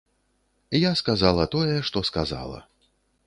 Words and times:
Я 0.77 0.91
сказала 1.01 1.45
тое, 1.55 1.75
што 1.89 2.03
сказала. 2.11 2.59